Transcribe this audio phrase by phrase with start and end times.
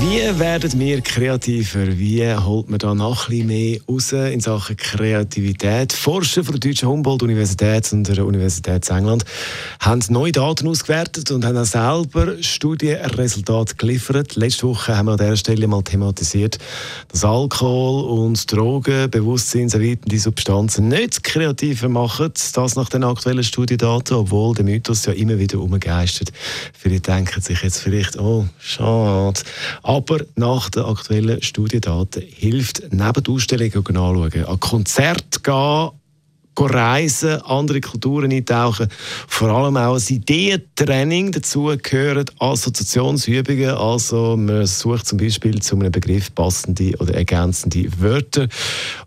[0.00, 1.86] Wie werden wir kreativer?
[1.98, 5.94] Wie holt man da noch ein bisschen mehr raus in Sachen Kreativität?
[5.94, 9.24] Forscher von der Deutschen Humboldt-Universität und der Universität England
[9.80, 14.36] haben neue Daten ausgewertet und haben auch selber Studienresultate geliefert.
[14.36, 16.58] Letzte Woche haben wir an dieser Stelle mal thematisiert,
[17.10, 22.32] dass Alkohol und Drogen, bewusstseinserweiternde Substanzen nicht kreativer machen.
[22.52, 26.30] Das nach den aktuellen Studiendaten, obwohl der Mythos ja immer wieder umgeistert.
[26.78, 28.97] Viele denken sich jetzt vielleicht, oh, schade.
[29.82, 35.90] Aber nach den aktuellen Studiendaten hilft neben der Ausstellung anschauen, an Konzert gehen,
[36.66, 38.88] reisen, andere Kulturen eintauchen.
[39.26, 43.70] Vor allem auch ein Ideentraining dazu gehören, Assoziationsübungen.
[43.70, 48.48] Also man sucht zum Beispiel zu einem Begriff passende oder ergänzende Wörter.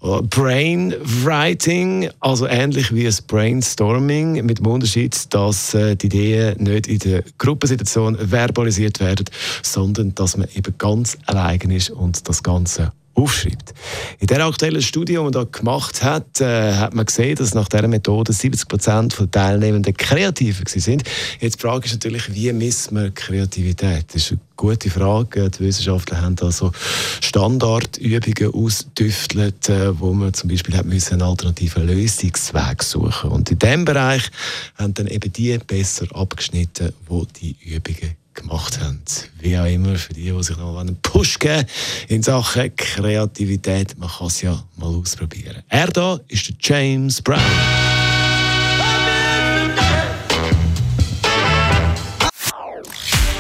[0.02, 7.00] Brainwriting, also ähnlich wie ein Brainstorming, mit dem Unterschied, dass äh, die Ideen nicht in
[7.00, 9.26] der Gruppensituation verbalisiert werden,
[9.62, 13.74] sondern dass man eben ganz allein ist und das Ganze aufschreibt.
[14.20, 17.68] In der aktuellen Studie, die man da gemacht hat, äh, hat man gesehen, dass nach
[17.68, 21.04] dieser Methode 70 Prozent der Teilnehmenden kreativer sind.
[21.40, 24.06] Jetzt die Frage ist natürlich, wie misst man Kreativität?
[24.08, 25.50] Das ist eine gute Frage.
[25.50, 26.72] Die Wissenschaftler haben also
[27.20, 33.60] Standardübungen ausgetüftelt, äh, wo man zum Beispiel hat müssen einen alternativen Lösungsweg suchen Und in
[33.60, 34.30] diesem Bereich
[34.78, 39.02] haben dann eben die besser abgeschnitten, wo die Übungen gemacht haben.
[39.40, 41.66] Wie auch immer, für die, die sich noch einen Push geben
[42.08, 45.64] in Sachen Kreativität, man kann es ja mal ausprobieren.
[45.70, 47.40] Er da ist der James Brown.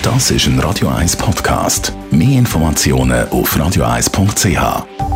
[0.03, 1.93] Das ist ein Radio 1 Podcast.
[2.09, 5.10] Mehr Informationen auf radio1.ch.